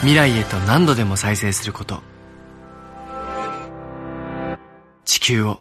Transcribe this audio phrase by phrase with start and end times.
[0.00, 2.00] 未来へと何度でも再生すること。
[5.04, 5.60] 地球を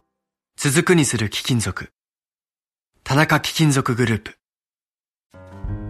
[0.56, 1.92] 続くにする貴金属。
[3.04, 4.38] 田中貴金属グループ。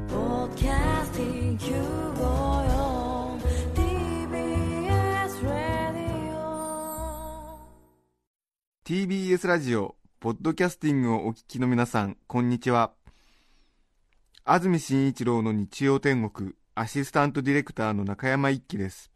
[0.08, 3.40] Podcasting Q54
[3.76, 6.34] TBS Radio
[8.84, 12.94] TBS ラジオ、ポッドキャスティングをお聞きの皆さん、こんにちは。
[14.44, 19.12] 安住紳一郎の日曜天国、アシスタントディレクターの中山一輝です。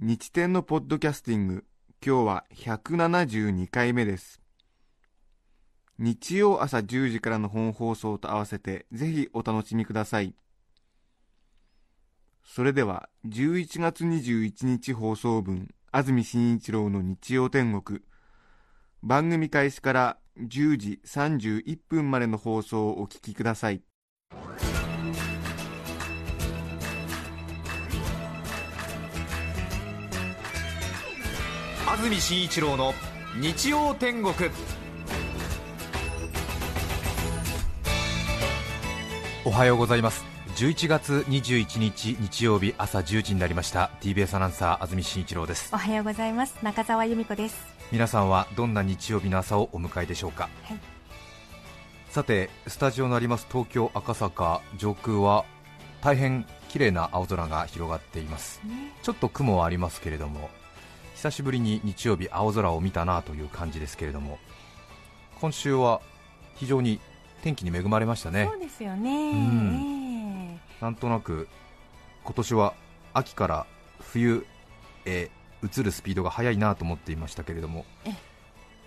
[0.00, 1.64] 日天のポッドキャスティング、
[2.06, 4.40] 今日は172回目です。
[5.98, 10.36] 日曜朝10時からの本放送と合わせて、ぜひお楽しみください。
[12.44, 18.02] それでは、11月21日放送分、安住紳一郎の日曜天国。
[19.02, 23.82] 番組開始から10時31分までの放送をお聞きください。
[32.02, 32.94] 住紳一郎の
[33.40, 34.34] 日曜天国。
[39.44, 40.24] おはようございます。
[40.56, 43.92] 11月21日日曜日朝10時になりました。
[44.00, 45.70] TBS アナウンサー安住紳一郎です。
[45.72, 46.58] おはようございます。
[46.60, 47.56] 中澤由美子です。
[47.92, 50.78] 皆さんはどんな日曜日の朝をお迎えでしょうか、はい。
[52.10, 55.44] さてスタジオのあります東京赤坂上空は
[56.00, 58.60] 大変綺麗な青空が広がっています。
[59.04, 60.50] ちょっと雲はありますけれども
[61.22, 64.40] 久しぶりに日曜日青空を見たなという感じですけれども
[65.40, 66.00] 今週は
[66.56, 66.98] 非常に
[67.44, 68.48] 天気に恵まれましたね。
[68.50, 70.56] そうですよね、ん。
[70.56, 71.46] えなんとなく
[72.24, 72.74] 今年は
[73.14, 73.66] 秋から
[74.00, 74.44] 冬
[75.04, 75.30] へ
[75.62, 78.14] 移るスピードが速いなと思っていましたけれどもええ。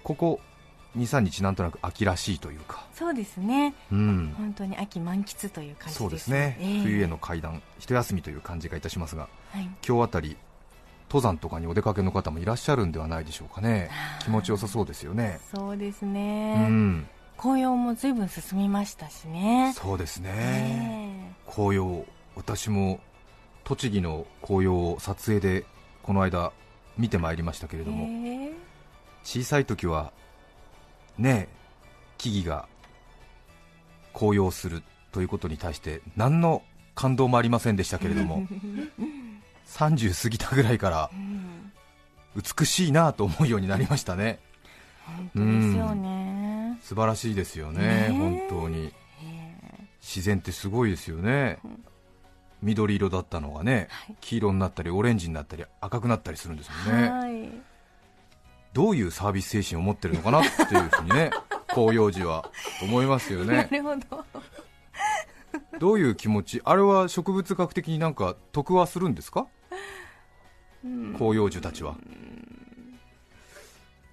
[0.03, 0.41] ここ
[0.97, 3.73] 23日なんとなく秋らしいというか、えそうですね。
[3.93, 9.69] うん、本当に秋満喫という感じですそうですね、ええ冬への階段一休みという感じがいたしますがはい。
[9.87, 10.35] 今日あたり
[11.15, 13.89] 登山とかにお出かけの方もいらっしゃるんではないでしょうかね。
[14.21, 15.39] 気持ちよさそうですよね。
[15.55, 17.07] そうですうね、ん。
[17.37, 19.71] 紅葉も随分進みましたしね。
[19.73, 20.29] そうですね、
[21.47, 21.49] え。
[21.49, 22.05] 紅葉
[22.35, 22.99] 私も
[23.63, 25.65] 栃木の紅葉を撮影で
[26.03, 26.51] この間
[26.97, 28.51] 見てまいりましたけれえども、え。
[29.23, 30.11] 小さい時は
[31.17, 31.55] ねえ
[32.17, 32.67] 木々が
[34.13, 34.83] 紅葉する
[35.13, 36.61] ということに対して何の
[36.93, 38.45] 感動もありませんでしたけれども
[39.75, 41.71] 30過ぎたぐらいからうん
[42.35, 44.39] 美しいなと思うようになりましたね。
[45.05, 48.91] 本当ですよね、素晴らしいですよね本当に。
[49.23, 51.59] え自然ってすごいですよね。
[52.61, 54.15] 緑色だったのがねはい。
[54.19, 57.09] 黄色になったりオレンジになったり赤くなったりするんですえもんね。
[57.09, 57.49] はい。
[58.73, 61.29] どういうサービス精神を持ってるのかなっていうふうにね
[61.73, 62.49] 紅葉時は
[62.83, 64.25] 思いますよなねるほど。
[65.79, 69.47] どういう気持ちあれは植物学的になんか得はするんですか？
[71.13, 71.95] 広葉樹たちは。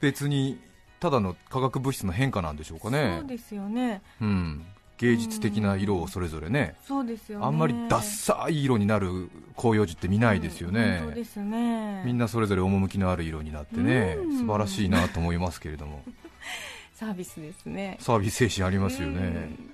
[0.01, 0.59] 別に
[1.03, 3.19] ただの化学物質の変化なんでしょうかね。
[3.21, 4.03] そうですよね。
[4.21, 4.65] うん、
[4.99, 6.77] 芸術的な色をそれぞれね。
[6.87, 7.47] そうですよね。
[7.47, 12.05] あんまりダッサい色になる広葉樹って見ないですよね、本当ですね。
[12.05, 14.17] みんなそれぞれ趣のある色になってね。
[14.17, 14.39] うん。
[14.39, 16.05] 素晴らしいなと思いますけれども。
[16.95, 17.97] サービスですね。
[17.99, 19.19] サービス精神ありますよね。
[19.19, 19.71] うん。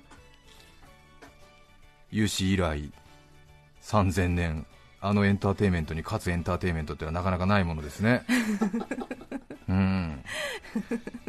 [2.11, 2.91] 有史以来
[3.83, 4.65] 3000年
[5.01, 8.23] あのエンターテインメントに勝つエンターテインメントってのはなかなかないものですね。
[9.69, 10.23] うん。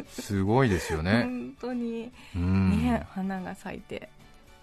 [0.09, 1.23] すごいですよね。
[1.23, 2.11] 本当に。
[2.35, 2.71] うん。
[2.71, 4.09] ね、花が咲いて、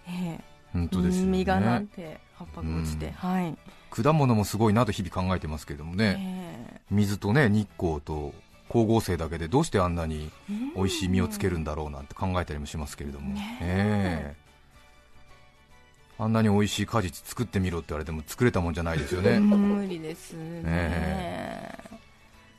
[0.06, 0.40] え
[0.72, 3.12] 本当ですよ実がなっねて葉っぱが落ちて、うん。
[3.12, 3.56] はい、
[3.90, 8.34] 果物もすごいなと日々考えてますけれどもね、え水とね日光と
[8.68, 14.47] 光合成だけでどうしてあんなにえ美味しい実をつけるんだろうなんて考えたりもしますけれども、ねええ
[16.20, 21.78] あんなに美味しい果実作ってみろって言われても作れたもんじゃないですよね、うん無理ですね、え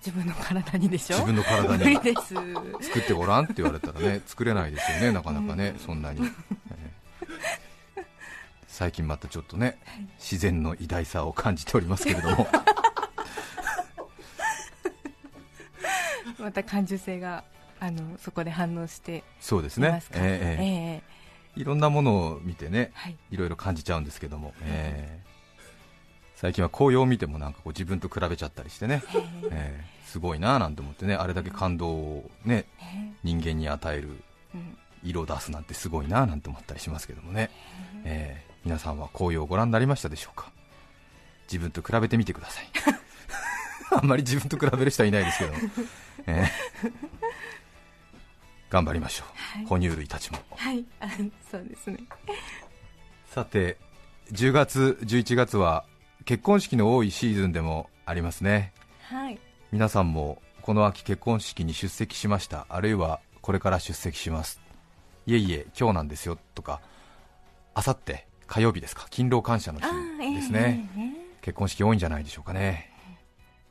[0.06, 1.18] 自分の体にでしょ？
[1.18, 1.96] 自分の体に。
[2.82, 6.30] 作ってごらんって言われたらね作れないですよねなかなかねそんなに、え
[7.98, 8.06] え。
[8.68, 9.78] 最近またちょっとね
[10.18, 12.48] 自然の偉大さを感じておりますけれども。
[16.40, 17.44] また感受性が
[17.82, 19.90] あのそこで反応してそうですいね。
[19.90, 20.26] ますか、ええ。
[20.64, 21.19] ええええ
[21.56, 25.30] いろんなものを見てねはい、いろいろ感じちゃうんですけども、ええ
[26.36, 29.04] 最近は紅葉を見てもなんかこう自分と比べちゃったりしてね、
[29.52, 30.08] えー。
[30.10, 31.16] すごいななんて思ってね。
[31.16, 32.66] あれだけ感動をね
[33.24, 34.08] 人間に与える
[34.56, 34.78] うん。
[35.04, 37.50] 色を出すなんてすごいななんて思ったりしますけどもね、
[38.06, 38.54] えー。
[38.64, 40.50] 皆さんは紅葉をご覧になりましたでしょうか？
[41.52, 42.70] 自分と比べてみてください。
[43.92, 45.58] あんまり自分と比べる人はいないですけども、
[46.28, 46.94] えー
[48.70, 49.26] 頑張りましょ
[49.64, 50.40] う、哺乳類たちも。
[50.56, 50.86] はい。
[51.00, 51.08] あ
[51.52, 51.98] そうですね。
[53.28, 53.78] さて
[54.32, 55.86] 10月11月は
[56.26, 58.74] 結婚式の多いシーズンでもありますね。
[59.02, 59.40] はい。
[59.72, 62.66] 皆さんもこの秋結婚式に出席しました。
[62.70, 64.62] あるいはこれから出席します。
[65.26, 66.38] いえいえ今日なんですよ。
[66.54, 66.82] とか
[67.74, 69.08] あさって火曜日ですか。
[69.10, 69.86] 勤労感謝の日
[70.36, 72.92] ですね、えええ結婚式多いんじゃないでしょうかね。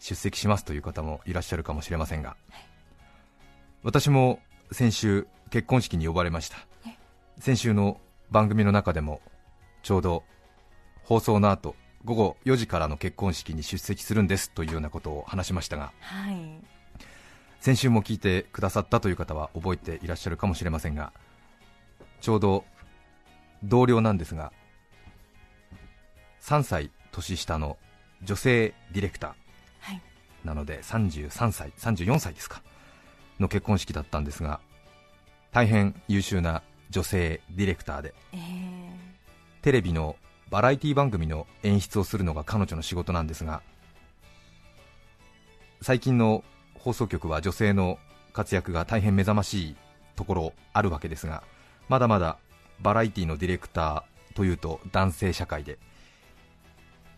[0.00, 2.37] 出席しますという方もいらっしゃるかもしれませんが。
[3.83, 4.41] 私も
[4.73, 6.56] 先週結婚式に呼ばれました。
[7.41, 8.00] 先週の
[8.31, 9.20] 番組の中でも
[9.82, 10.25] ちょうど
[11.05, 16.61] 放送の後午後4時からの結婚式に出席するんですというようなことを話しましたがはい。
[17.61, 21.12] 先週も聞いてくださったという方は覚えていらっしゃるかもしれませんが
[22.21, 22.64] ちょうど
[23.62, 24.53] 同僚なんですが
[26.43, 27.79] 3歳年下の
[28.23, 29.37] 女性ディレクタ
[29.81, 30.03] はい。
[30.44, 32.62] ーなので33歳34歳ですか
[33.38, 34.61] の結婚式だったんですが
[35.52, 38.79] 大変優秀な女性ディレクターでええ
[39.62, 40.17] テレビの
[40.50, 43.62] バラエティ番組の演出をするのが彼女の仕事なんですが
[45.82, 46.43] 最近の
[46.75, 47.99] 放送局は女性の
[48.32, 49.76] 活躍が大変目覚ましい
[50.17, 51.43] ところあるわけですが
[51.88, 52.38] まだまだ
[52.81, 55.79] バラエティのディレクターというと男性社会で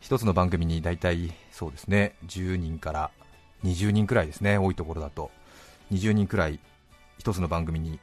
[0.01, 3.11] 一つの番組に大体そうですね10人から
[3.65, 5.31] 20人くらいですね多いところだと
[5.93, 6.59] 20人くらい
[7.19, 7.99] 一つの番組に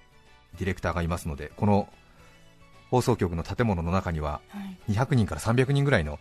[0.58, 1.88] ディレクターがいますのでこの
[2.90, 4.94] 放送局の建物の中にははい。
[4.94, 6.20] 200人から300人ぐらいの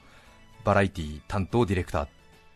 [0.64, 2.08] バラエティ担当ディレクター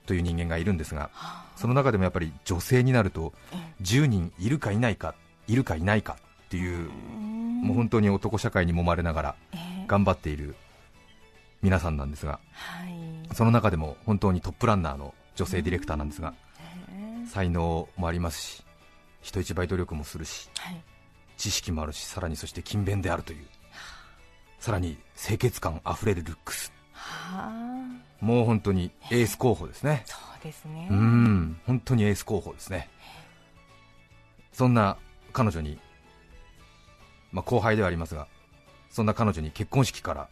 [0.06, 5.14] という人間がいるんですがはその中でもやっぱり女性になるとえ10人いるかいないか
[5.46, 6.16] いるかいないか
[6.46, 9.86] っていうもう本当に男社会に揉まれながらええ。
[9.86, 10.56] 頑張っている
[11.62, 13.34] 皆さんなんですがはい。
[13.34, 17.26] その中でも本当にトップランナーの女性ディレクターなんですがええ。
[17.28, 18.64] 才能もありますし
[19.22, 20.82] 人一倍努力もするしはい。
[21.37, 23.46] 知識もあるしさらにそして勤勉であるという。
[24.58, 26.72] さらに清潔感あふれるルックス。
[26.93, 28.25] はあ。
[28.25, 30.02] もう本当にエース候補ですね。
[30.05, 30.88] そうですね。
[30.90, 32.90] うーん本当にエース候補ですね。
[34.52, 34.99] そんな
[35.32, 35.78] 彼女に、
[37.32, 38.26] まあ、後輩ではありますが
[38.90, 40.28] そんな彼女に結婚式から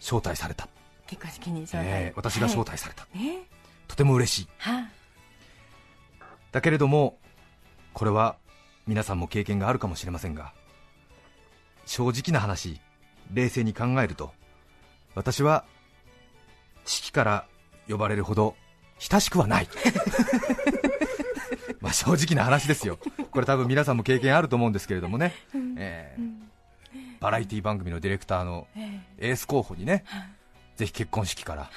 [0.00, 0.68] 招待された、
[1.06, 3.18] 結婚式に招待、ええ私が招待された、はい。
[3.18, 3.42] ね
[3.86, 4.48] とても嬉しい。
[4.58, 4.88] は
[6.50, 7.18] だけれども
[7.98, 8.36] これは
[8.86, 10.52] 皆さんも経験があるかもしれませんが
[11.84, 12.80] 正直な話
[13.34, 14.30] 冷静に考えると
[15.16, 15.64] 私は
[16.84, 17.46] 式から
[17.88, 18.54] 呼ばれるほど
[19.00, 19.68] 親しくはない。
[21.80, 22.98] まあ正直な話ですよ。
[23.30, 25.34] これ多分皆さんも経験あると思うんですけれどもね、
[25.76, 26.48] えー
[27.18, 30.04] バラエティ番組のディレクターのえエース候補にね
[30.76, 31.70] ぜひ結婚式から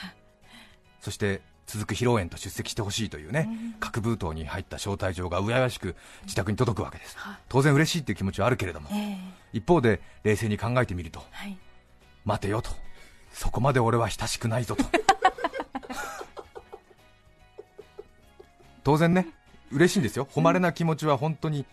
[0.99, 1.41] そして
[1.71, 3.47] 続く披露宴と出席してほしいというね
[3.79, 7.15] 各封筒に入った招待状がうややしく自宅に届くわけです。
[7.47, 8.89] 当然嬉しいっていう気持ちはあるけれども
[9.53, 11.57] 一方で冷静に考えてみるとはい。
[12.25, 12.71] 待てよと。
[13.31, 14.83] そこまで俺は親しくないぞと。
[18.83, 19.27] 当然ね
[19.71, 20.27] 嬉しいんですよ。
[20.33, 21.65] 誉れな気持ちは本当に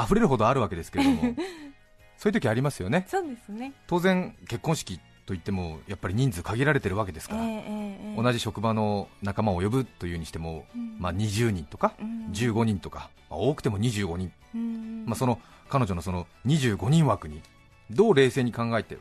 [0.00, 1.34] 溢れるほどあるわけですけれども。
[2.18, 3.04] そういう時ありますよね。
[3.08, 3.72] そうですね。
[3.88, 10.96] 当然結婚式といってもやっぱり人数限られてるわけですから、ええええ同じ職場の仲間を呼ぶというにしても、うん。
[10.98, 12.30] まあ、20人とかうん。
[12.32, 15.04] 15人とか、まあ多くても25人、うん。
[15.04, 17.42] まあ、その彼女のその25人枠に
[17.90, 18.96] どう冷静に考えて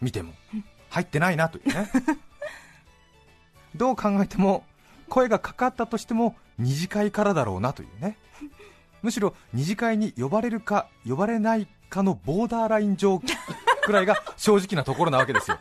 [0.00, 0.32] 見ても
[0.88, 1.88] 入ってないなというね。
[3.76, 4.64] どう考えても
[5.08, 8.16] 声がかかったとしても二次会からだろうなというね。
[9.02, 13.20] むしろ二次会に呼ばれるか呼ばれないかのボーダーライン上
[13.84, 15.58] くらいが正直なところなわけですよ。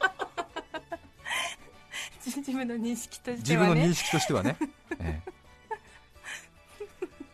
[2.25, 3.73] 自分の認識とし自てはね。
[3.73, 4.57] 分の認識としてはね、
[4.99, 5.31] ええ。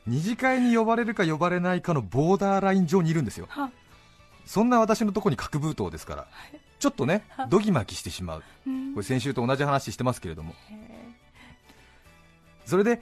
[0.08, 3.46] 二次会に呼ばれるか呼ばれないかのボーダーライン上にいるんですよ。
[3.50, 3.72] は。
[4.46, 6.27] そんな私のところに核封筒ですから
[6.79, 7.46] ちょっとねは。
[7.48, 8.43] ドギマギしてしまう。
[8.65, 8.93] うん。
[8.93, 10.55] これ先週と同じ話してますけれども。
[10.72, 11.13] え。
[12.65, 13.01] それで、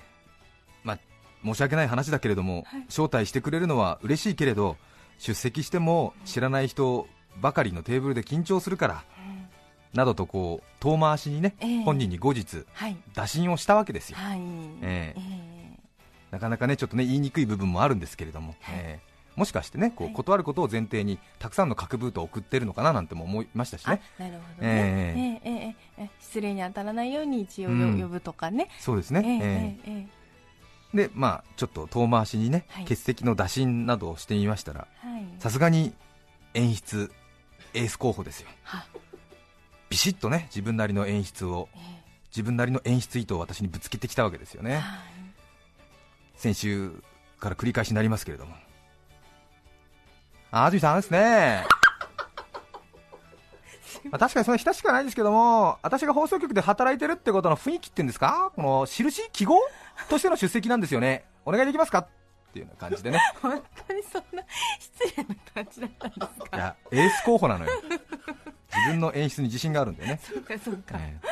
[0.83, 0.99] まあ、
[1.43, 2.81] 申し訳ない話だけれども、はい。
[2.89, 4.77] 招待してくれるのは嬉しいけれど
[5.19, 7.07] 出席しても知らない人
[7.41, 9.03] ばかりのテーブルで緊張するから
[9.93, 11.83] などとこう遠回しにね、ええ。
[11.83, 12.97] 本人に後日はい。
[13.13, 14.17] 打診をしたわけですよ。
[14.17, 14.39] はい。
[14.81, 15.19] ええ。
[15.19, 15.77] え
[16.31, 18.75] なかなかねちょっとね言いにくい部分もあるんですけれども、はい。
[18.77, 20.15] えーもしかしてねこうはい。
[20.15, 25.39] 断ることを前提にたくさんの核ブートを送ってるのかななんても思いましたしあね、なるほどね。
[25.41, 25.49] ええ。
[25.49, 28.01] ええええ失礼に当たらないように一応よ、うん。
[28.01, 28.69] 呼ぶとかね。
[28.79, 29.89] そうですええね、え。
[29.89, 30.07] えええ
[30.93, 30.97] え。
[30.97, 32.83] でまあちょっと遠回しにね、はい。
[32.85, 34.87] 欠席の打診などをしてみましたら
[35.37, 35.93] さすがに
[36.55, 37.11] 演出
[37.77, 38.49] エース候補ですよ。
[38.63, 38.85] は。
[39.89, 41.97] ビシッとね自分なりの演出をええ。
[42.29, 44.75] 自分なりの演出意図を私にぶつけてきたわけですよね。
[44.75, 44.83] はい。
[46.35, 46.91] 先週
[47.39, 48.53] から繰り返しになりますけれども。
[50.51, 51.65] あ安住さんですね。
[54.11, 58.51] まあ確かにそんな親しくはないですけども私が放送局で働いてるってことの雰囲気っていうんですか？
[58.55, 59.29] この印？
[59.31, 59.59] 記号？
[60.09, 61.25] としての出席なんですよね。
[61.45, 62.07] お願いできますか？
[62.57, 63.19] っていうような感じでね。
[63.41, 64.43] 本当にそんな
[64.79, 66.57] 失礼な感じだったんですか？
[66.57, 67.71] いやエース候補なのよ。
[68.73, 70.19] 自分の演出に自信があるんだよね。
[70.21, 71.27] そうかそうか、ええ。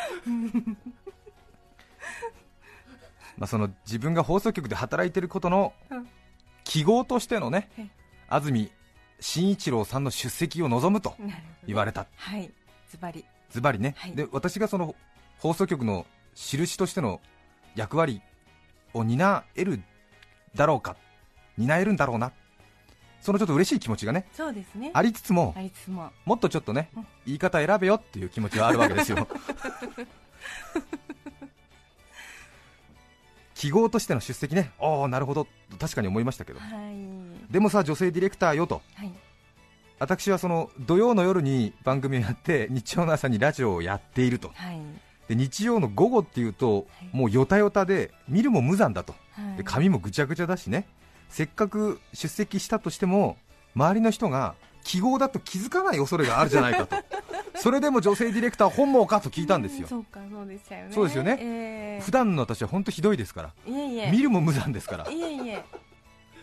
[3.38, 6.08] まあその自分が放送局で働いてることのうん。
[6.64, 7.90] 記号としてのねええ。
[8.28, 8.72] 安住
[9.20, 11.16] 紳一郎さんの出席を望むと
[11.68, 12.08] 言われた。
[12.16, 12.52] はい。
[12.90, 13.24] ズバリ。
[13.50, 14.16] ズバリね、はい。
[14.16, 14.96] で私がその
[15.38, 17.22] 放送局の印としての
[17.76, 18.22] 役割
[18.94, 19.82] を担える
[20.56, 20.96] だろうか
[21.58, 22.32] 担えるんだろうな。
[23.22, 24.92] そのちょっと嬉しい気持ちがねそうですね。
[24.94, 25.56] ありつつも
[25.88, 26.12] も。
[26.26, 29.28] もっとちょっとねうん言い方選べよっていう気持ちはあるわけですよ。
[33.56, 34.72] 記号としての出席ね。
[34.80, 35.48] ああなるほど。
[35.80, 36.60] 確かに思いましたけど。
[36.60, 37.52] はい。
[37.52, 38.84] でもさ女性ディレクターよと。
[38.94, 39.12] はい。
[39.98, 44.52] 私はその土曜の夜に番組をやって日曜の朝にラジオをやっていると。
[44.54, 44.80] はい。
[45.30, 47.10] で日曜の午後っていうとはい。
[47.12, 49.16] もうヨタヨタで見るも無残だと。
[49.32, 49.58] はい。
[49.58, 50.86] で髪もぐちゃぐちゃだしね
[51.36, 53.36] せっかく出席したとしても
[53.76, 56.96] 周りの人が記号だと気づかない恐れがあるじゃないかと。
[57.60, 59.88] それでも女性ディレクター本望かと聞いたんですよ。
[59.90, 60.94] そうかそうでしたよね。
[60.94, 61.38] そうですよね。
[61.42, 62.02] ええ。
[62.06, 63.54] 普段の私は本当ひどいですから。
[63.68, 64.12] いえいえ。
[64.12, 65.12] 見るも無残ですから。
[65.12, 65.66] いえいえ。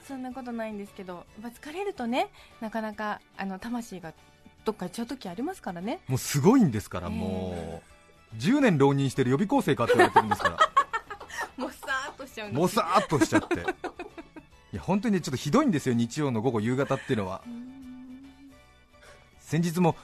[0.07, 2.29] そんなことないんですけどやっぱ疲れるとね
[2.61, 4.13] なかなかあの魂が
[4.67, 6.01] どっか行っちゃう時ありますからね。
[6.07, 7.15] もうすごいんですからええ。
[7.15, 8.37] もう。
[8.37, 10.57] 10年浪人してる予備校生かって言われてるんですから。
[11.57, 13.92] もうさーっとしちゃうんですもさーっとしちゃって
[14.73, 17.43] いや本当にねちょっとひどいんですよ日曜の午後夕方っていうのは。
[19.41, 19.97] 先日も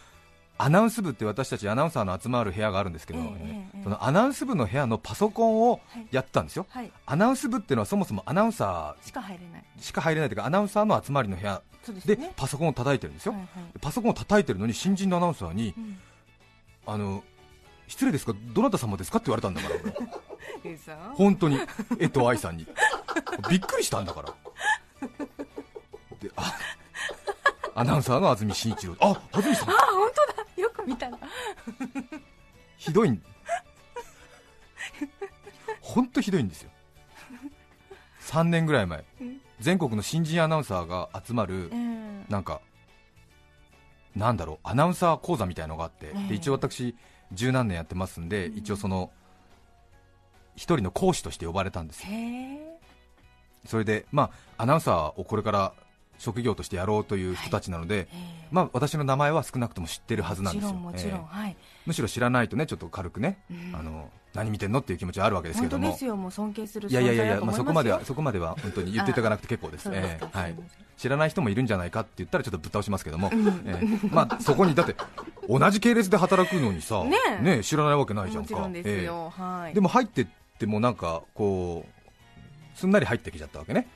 [0.59, 3.27] アナウンス部って私たちアナウンサーの集まる部屋があるんですけど、ええ
[3.75, 6.91] ええそのアナウンス部の部屋のパソコンをはいやってたんですよ、はい。
[7.07, 9.65] アナウンス部っていうのはそもそもアナウンサしか入れない。
[9.79, 11.63] ーしか入れないというかアナウンサーの集まりの部屋。
[12.05, 13.49] でパソコンを叩いてるんですよ、はいはい。
[13.81, 15.99] パソコンを叩いてるのに新人のアナウンサーにうん。
[16.85, 17.23] あの
[17.87, 18.35] 失礼ですか？
[18.53, 19.19] どなた様ですか？
[19.19, 19.75] って言われたんだから
[21.15, 21.59] 本当に。
[21.99, 22.67] 江藤愛さんに。
[23.49, 24.35] びっくりしたんだから
[26.21, 26.59] であ
[27.75, 28.97] アナウンサーの安住紳一郎。
[29.01, 29.71] あ安住さん。
[29.71, 30.63] あ本当だ。
[30.63, 31.19] よく見たら
[32.77, 33.23] ひどいん。
[35.81, 36.71] 本当ひどいんですよ。
[38.23, 39.05] 3年ぐらい前。
[39.21, 39.41] うん。
[39.61, 42.27] 全国の新人アナウンサーが集まるうん。
[42.29, 42.61] なんか
[44.17, 46.29] なんだろうアナウンサー講座みたいのがあってええ。
[46.31, 46.97] で一応私
[47.33, 48.59] 十何年やってますんでうん。
[48.59, 49.13] 一応その
[50.57, 52.09] 一人の講師として呼ばれたんですよ
[53.67, 55.73] それでまあアナウンサーをこれから
[56.19, 58.09] 職業としてやろうという人たちなので、
[58.51, 60.73] まあ、私の名前は少なくとも知ってるはずなんですよ。
[60.73, 63.77] もちろんもちろん、えはい、えむしろ知らないとねちょっと軽くね、うん。
[63.77, 65.85] あの何見てんのっていう気持ちはあるわけですけども。
[65.87, 66.17] 本当ですよ。
[66.17, 69.89] もう尊敬するいやいやいやいや、存まあ、そこまではそこまでは本当に 言っていただかなくて結構です。
[69.93, 70.55] ええはい。
[70.97, 73.49] 知らない人もいるんじゃないかって言ったらちょっとぶっ倒しますけども、うん。
[73.67, 74.07] ええ。
[74.09, 74.97] まあ、そこにだって
[75.49, 77.17] 同じ系列で働くのにさ、ね。
[77.45, 78.69] え知らないわけないじゃんか。
[78.69, 79.11] でえ
[79.73, 80.27] でも入ってっ
[80.59, 81.98] てもなんかこう
[82.79, 83.89] すんなり入ってきちゃったわけね。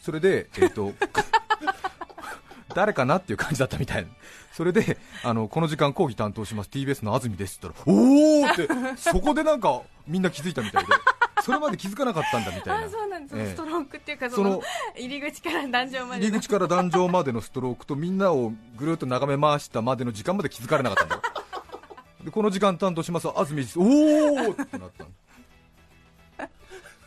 [0.00, 0.92] それで、えっと
[2.74, 4.06] 誰かなっていう感じだったみたい
[4.52, 6.70] それであのこの時間講義担当します。
[6.70, 10.92] TBS の安住ですって言ったらおおってそこでなんかみんな気づいたみたいで。
[11.42, 12.86] それまで気づかなかったんだみたいな。
[12.86, 13.46] あそうなんです、ええ。
[13.50, 14.62] ストロークっていうかそそのの
[14.96, 21.22] 入り口から壇上まで入り口から壇上までのストロークとみんなをぐるっと眺め回したまでの時間まで気づかれなかったんだよ。
[22.24, 23.78] でこの時間担当します安住です。
[23.78, 23.86] おお
[24.50, 25.10] ってなったの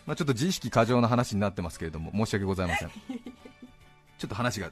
[0.09, 2.89] まあちょっと自意識過剰な話になってますけれども申し訳ございません。
[4.17, 4.71] ちょっと話が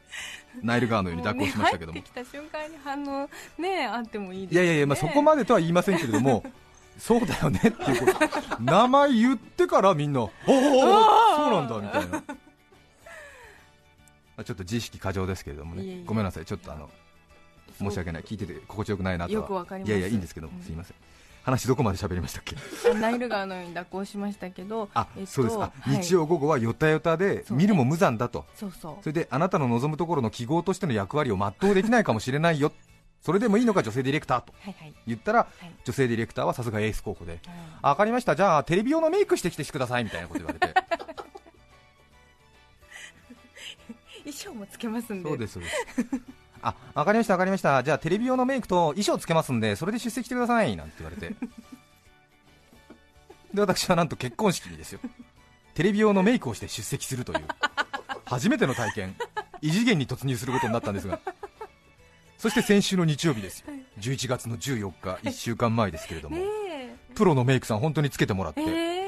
[0.63, 1.99] ナイル川のように蛇行しましたけども。
[1.99, 3.29] うね、入ってきた瞬間に反応
[3.59, 6.43] ねあってもいいですいやいやいや、まあ、そこまでとは言いませんけれども
[6.97, 8.63] そうだよねっていうこと。
[8.63, 12.17] 名前言ってからみんな おおそうなんだみたいな。
[12.17, 12.23] ま
[14.37, 15.83] あちょっと自意識過剰ですけれどもね。
[15.83, 16.03] いえいえ。
[16.03, 16.45] ごめんなさい。
[16.45, 16.89] ちょっとあの
[17.77, 18.23] 申し訳ない。
[18.23, 19.65] 聞いてて心地よくないなとは。
[19.85, 20.97] いやいやいいんですけども、うんすいません
[21.47, 22.55] 話どこまで喋りましたっけ？
[22.95, 25.55] ナイル川のように蛇行しましたけどあ、えっとそうです。
[25.55, 26.01] あ、はい。
[26.03, 28.45] 日曜午後はよたよたで見るも無残だと。
[28.53, 28.95] そうそう。
[29.01, 32.73] それであなたの望むところの記号としての役割を全うできないかもしれないよ。
[33.23, 34.53] それでもいいのか女性ディレクターと。
[35.07, 35.71] 言ったらはい。
[35.85, 37.33] 女性ディレクターはさすがエース候補で。
[37.33, 37.39] うん
[37.81, 38.35] あ分かりました。
[38.35, 40.73] じゃあテレビ用のメイクしてきてくださいみたいなこと言われて。
[44.27, 45.29] 衣装もつけますんで。
[45.29, 45.75] そうですそうです
[46.61, 47.83] あ分かりました分かりました。
[47.83, 50.75] じゃあテレビ用のメイクと衣装つけますんでそれで出席してください。
[50.75, 51.35] なんて言われて。
[53.53, 54.99] で私はなんと結婚式にですよ。
[55.73, 57.45] テレビ用のメイクをして出席するという。
[58.25, 59.15] 初めての体験。
[59.61, 61.19] 異次元に突入することになったんですが。
[62.37, 63.67] そして先週の日曜日ですよ。
[63.99, 66.37] 11月の14日1週間前ですけれども、
[67.15, 69.07] プロのメイクさん本当につけてもらって、え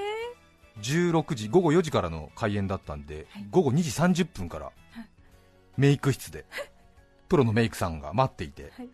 [0.81, 4.71] 16時午後4時からの開演だったんで、午後2時30分から
[5.77, 6.45] メイク室で
[7.29, 8.89] プロのメイクさんが待っていて、はい。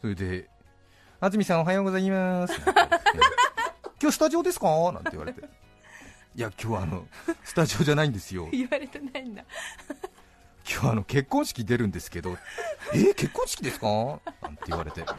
[0.00, 0.48] それで
[1.20, 2.54] 「安住さんおはようございます
[4.00, 5.40] 」今日スタジオですか?」なんて言われて
[6.36, 7.06] 「いや今日はあの
[7.42, 8.48] スタジオじゃないんですよ。
[8.52, 9.44] 言われてないんだ。
[10.68, 12.36] 今日あの結婚式出るんですけど
[12.92, 13.86] えー結婚式ですか?」
[14.42, 15.04] なんて言われて。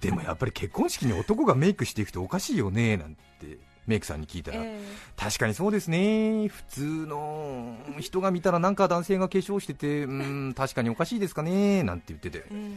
[0.00, 4.80] でもやっぱり結婚式に男がメイクしていくとおかしいよねなんてメイクさんに聞いたら、え
[5.16, 6.48] 確かにそうですね。
[6.48, 12.44] 普通の人が見たらなんか男性が化粧しててうーん 確かにおかしいですかねなんて言ってて。
[12.50, 12.72] え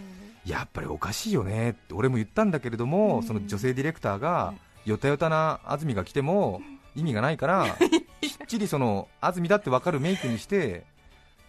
[0.48, 0.50] え。
[0.50, 3.24] やっぱりおかしいよねって俺も言ったんだけれども、うん。
[3.24, 4.54] その女性ディレクターが、
[4.86, 6.62] よたよたな安住が来ても
[6.96, 7.78] 意味がないから、
[8.22, 10.84] きっちりその安住だって分かるメイクにして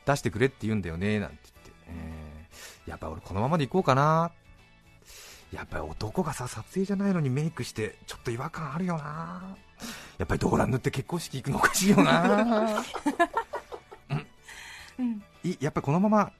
[0.06, 2.26] 出してくれって言うんだよねなんて言って、えー
[2.86, 4.30] やっぱ俺このままでいこうかな
[5.56, 9.56] やっぱり男がさ撮影じゃないのにメイクしてちょっと違和感あるよな。
[10.18, 12.82] やっぱりドーラン塗って結婚式行くのおかしいよな。
[14.98, 15.22] うん。
[15.42, 16.30] いやっぱりこのまま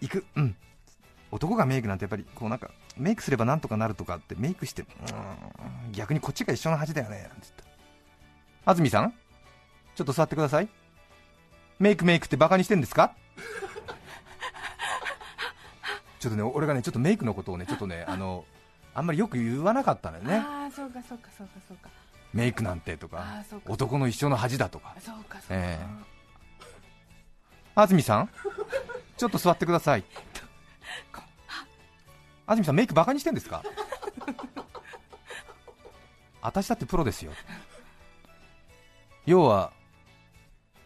[0.00, 0.56] 行く、うん、
[1.30, 5.14] 男がメイクなんてやっぱりこうなんかメイクすればなんとかなるとかってメイクして、うー
[5.88, 5.92] ん。
[5.92, 7.22] 逆にこっちが一緒の恥だよね。
[7.22, 7.52] なんて言っ
[8.64, 9.12] た安住さん
[9.94, 10.68] ちょっと座ってください。
[11.78, 13.14] メイクメイクってバカにしてんですか？
[16.18, 18.44] ちょっとね俺がねちょっとメイクのことをね ちょっとねあの
[18.94, 20.36] あんまりよく言わなかったのよね。
[20.38, 21.88] ああそうかそうかそうかそうか。
[22.32, 23.44] メイクなんてとあか。
[23.66, 24.94] 男の一生の恥だとか。
[25.00, 25.78] そうかそうか、え。
[27.74, 28.30] 安住さん？
[29.16, 30.04] ちょっと座ってください。
[32.46, 33.62] 安住さんメイクバカにしてんですか？
[36.40, 37.32] 私だってプロですよ。
[39.26, 39.72] 要は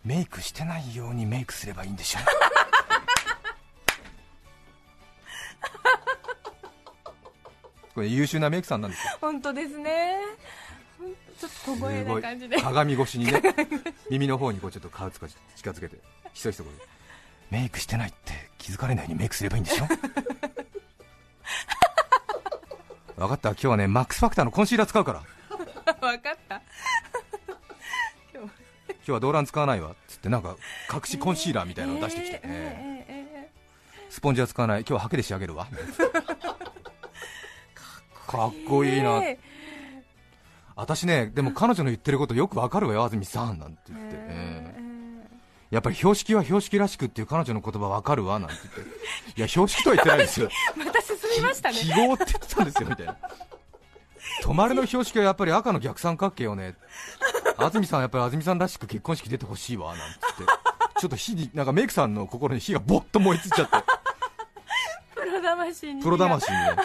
[0.05, 2.19] メイクしてないようにメイクすればいいんでしょ
[7.95, 9.19] これ優秀なメイクさんなんですよ。
[9.21, 10.17] 本当ですね。
[11.39, 12.61] ちょっと小声な感じで。
[12.61, 13.43] 鏡越しにね
[14.09, 15.27] 耳の方にこうちょっと顔つか
[15.57, 15.97] 近づけて
[16.33, 16.65] ひそひそ
[17.51, 19.87] メイクしてないって気づかれないようにメイクすればいいんでしょ？
[23.17, 23.51] 分かった？
[23.51, 25.23] 今日はねマックスファクターのコンシーラー使うから。
[26.01, 26.63] 分かった。
[28.35, 28.51] 今
[29.05, 29.21] 日は。
[29.21, 29.91] 動乱使わないわ。
[29.91, 30.57] っつってなんか
[30.93, 33.51] 隠しコンシーラーみたいなのを出してきて、えーえーえ
[34.09, 34.81] スポンジは使わない。
[34.81, 35.67] 今日はハケで仕上げるわ
[38.33, 39.39] かっこいいな、え
[40.75, 44.83] 私ねでも彼女の言ってることよくわかるわよ安住さんなんて言って、ええー
[45.73, 48.87] やっぱり標識は標識らしくっていう彼女の言葉わかるわなんて言っ
[49.35, 49.39] て。
[49.39, 50.51] いや標識とは言ってないですよ。
[50.51, 50.53] ー
[50.85, 51.79] また進みましたね。
[51.79, 53.17] 記号って言ってたんですよみたいな。
[54.43, 56.75] 止まれの標識はやっぱり赤の逆三角形よね。
[57.57, 60.45] 安住さんやっぱり安住さんらしく結婚式出てほしいわなんつって。
[61.01, 63.77] ちょっと火になんかメイクさんの心に火がぼっと燃えついちゃって。
[65.17, 66.77] プロ魂にプロ魂にね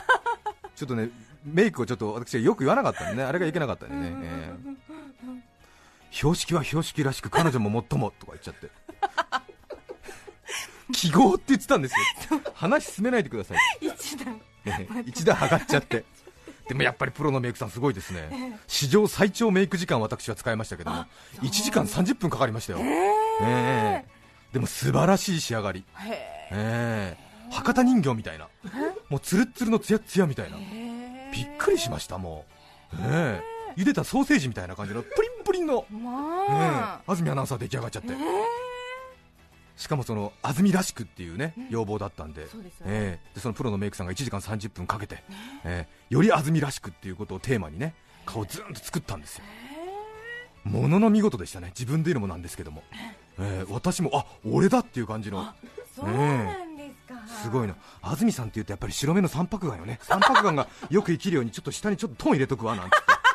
[0.78, 1.10] ちょっとね
[1.44, 3.24] メイクをちょっと私はよく言わなかったんでね。
[3.24, 4.78] あれがいけなかったんでね、えー
[6.10, 8.70] 標識は標識らしく彼女も最もとか言っちゃって。
[10.94, 11.94] 記号って言ってたんです
[12.32, 12.42] よ。
[12.54, 13.58] 話進めないでください。
[13.82, 14.42] 一段。
[14.66, 16.06] ね、一段上がっちゃって、
[16.68, 21.06] でもやっぱりプロのメイクさん、すごいですね、史上最長メイク時間、私は使いましたけども、
[21.42, 24.06] 1時間30分かかりましたよ、ええ。
[24.54, 26.10] でも素晴らしい仕上がり、へ
[26.52, 28.48] ええ博多人形みたいな、
[29.10, 32.46] もうつるっつるのつやっつやみたいな、えびっくりしました、も
[32.94, 33.42] う、え
[33.76, 33.82] え。
[33.82, 38.14] 茹でたソーセージみたいな感じのプリンプリンの、ええまあ、安住アナウンサー出来上がっちゃって。
[39.76, 42.48] しかもその安住らしくっていうね、要望だったんで。
[42.48, 42.72] そね。
[42.86, 43.36] ええ。
[43.36, 45.24] でそのプロのメイクさんが1時間30分かけて、
[45.64, 45.88] え。
[45.88, 47.94] えより安住らしくっていうことをテーマにね
[48.26, 49.44] 顔ずーんと作ったんですよ、
[50.64, 51.68] ものの見事でしたね。
[51.78, 52.84] 自分で言うのもなんですけども、
[53.40, 53.66] ええ。
[53.70, 55.46] 私もあ俺だっていう感じの。
[55.96, 56.67] そうなんで
[57.44, 60.00] すごいな安住さんっていうとやっぱり白目の三白眼よね。
[60.02, 63.28] 三白眼が よく生きるようにちょっと下にちょっとトン入れとくわなんて言って。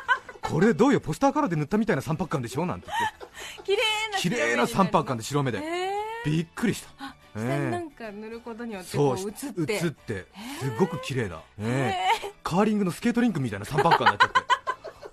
[0.53, 3.63] これどういうポスターカラーで塗ったみたいな三白眼でしょなんて言って。
[3.63, 5.89] 綺麗な綺麗な三白眼で白目で、え。
[5.89, 5.93] ー
[6.25, 6.89] びっくりした。
[7.05, 9.73] あえ下にえなんか塗ることによってそうこう映って。
[9.73, 10.27] 映って。
[10.59, 12.33] すごく綺麗だ、ええ。
[12.43, 14.53] カーリングのスケートリンクみたいな三白眼になっちゃって。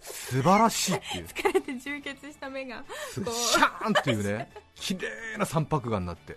[0.01, 1.27] 素晴らしいっていう。
[1.35, 2.85] 疲れて充血した目が。
[3.12, 4.51] シャーンっていうね。
[4.75, 6.37] 綺麗な三白眼になって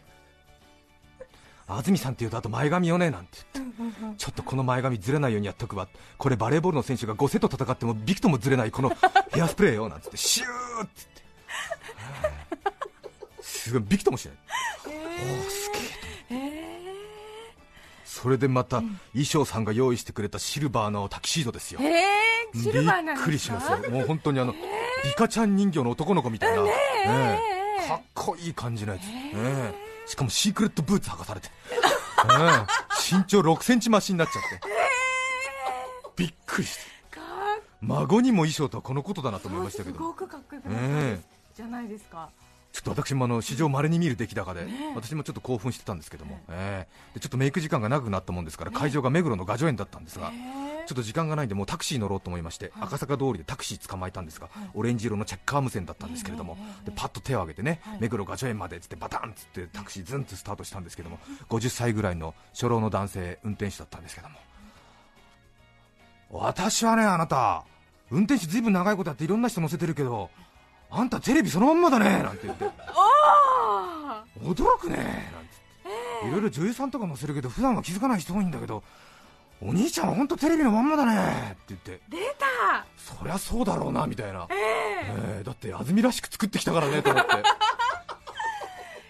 [1.67, 3.73] 安住さんっていうとあと前髪よねなんて言って。
[4.17, 5.87] ちょっとこの前髪ずれないようにやっとくわ。
[6.17, 8.91] これバレーボールの選手が5セット戦ってもビクともずれないこの
[9.31, 10.17] ヘアスプレーよなんつって。
[10.17, 10.47] シュー
[10.83, 12.47] って言っ
[13.35, 13.41] て。
[13.41, 14.37] すごいビクともしない。
[14.85, 15.71] おーす
[16.29, 16.73] げえ。
[18.05, 18.77] それでまた
[19.13, 21.79] 衣装さんが用意してくれたシルバーのタキシードですよ。
[21.81, 23.15] えー、シルバーなんですか？
[23.15, 23.89] びっくりしますよ。
[23.89, 24.53] もう本当にあの、
[25.03, 26.69] リカちゃん人形の男の子みたいな、え。
[27.07, 27.39] え
[27.85, 27.87] え。
[27.87, 34.67] かっこいい感じのやつ、ええしかもシークレットブーツ履かされて、ええ身長6センチ増しになっちゃって、
[36.15, 36.93] びっくりして。
[37.81, 39.95] 孫にも衣装とはこのことだなと思いましたけど。
[39.95, 41.27] すごくかっこよくなったえです。
[41.57, 42.29] じゃないですか。
[42.71, 46.87] ちょっと私もあの史上まれに見る出来高で、私もちょっと興奮してたんですけども、え。
[46.89, 50.31] えでちょっとメイク時間が長くなったもんですから、会場が目黒の雅叙園だったんですが、
[50.85, 61.19] ちょっと時間がないんで、もうタクシー乗ろうと思いまして、赤坂通りでタクシー捕まえたんですが、オレンジ色のチェッカー無線だったんですけれども、でパッと手を挙げてね、目黒雅叙園までっつって、バタンっつってタクシーズンとスタートしたんですけども、
[61.49, 64.35] 50歳ぐらいの初老の男性、運転手だったんですけども、
[66.29, 67.63] 私はね、あなた、
[68.11, 70.29] 運転手ずいぶん長いことやっていろんな人乗せてるけど、
[70.89, 72.65] あんたテレビそのまんまだねなんて言って。
[72.65, 75.13] あ驚くねなんて
[75.83, 76.27] 言って。
[76.27, 78.83] いろいろ女優さんとか載せるけど普段は気づかない人多いんだけど
[79.65, 81.53] お兄ちゃんは本当テレビのまんまだね。
[81.53, 81.91] って言って。
[82.09, 82.85] ー出た。
[82.97, 87.31] そりゃそうだろうなみたいな、えーだって安住らしく作ってきたからねと思って。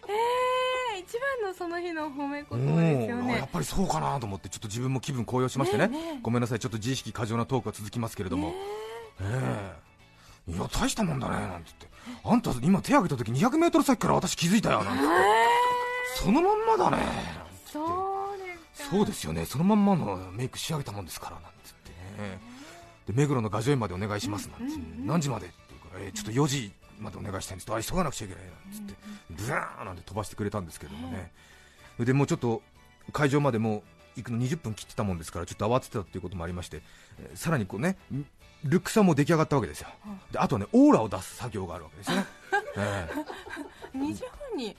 [0.09, 3.37] えー、一番のその日の褒めう言葉ですよね。
[3.37, 5.87] やっぱりそうかなと思ってちょっと自分も気分高揚しましてね。
[5.87, 6.19] ねえねえ。
[6.21, 8.53] ごめんなさいちょっと自意識過剰なトークが続きますけれども、
[9.21, 9.73] え。
[10.47, 12.21] えいや大したもんだねなんて言って。
[12.23, 15.23] あんた今手挙げた時 200m 先から私気づいたよなんて言って。
[16.17, 17.13] そのまんまだねなんて
[17.73, 18.22] 言って
[18.73, 21.89] そうですよね、そのまんまのメイク仕上げたもんですからなんつって
[22.21, 22.39] ね、
[23.07, 27.65] で目黒の雅叙園までお願いしますなんて、何時までって言うから、えーちょっと4時までお願いしたいんです。
[27.65, 28.93] と、あ急がなくちゃいけないなんつって、
[29.31, 31.31] ブザーンなんて飛ばしてくれたんですけどもね、
[31.99, 32.62] でもうちょっと
[33.12, 33.83] 会場までもう
[34.15, 36.81] 行くの20分切ってたもんですから、ちょっと慌ててたっていうこともありまして、
[37.19, 37.97] えーさらにこうね、
[38.63, 39.89] ルックスはもう出来上がったわけですよ、
[40.31, 42.25] であとはね、オーラを出す作業があるわけですね。
[42.77, 43.09] え
[43.93, 43.97] え。
[43.97, 44.75] 2時半に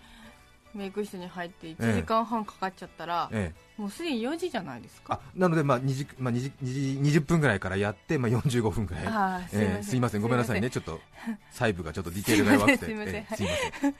[0.74, 3.80] メイク室に入って1時間半かかっちゃったら、ええ。
[3.80, 5.14] もうすでに4時じゃないですか？
[5.14, 11.00] あなので、まあ 2, 時まあ、2, 時2時20分ぐらいからやって、まあ、45分ぐらい、あーすいませんえーすいません、ごめんなさいね、ちょっと
[11.50, 13.94] 細部がちょっとディテールが弱くて、すいませんえーすいません。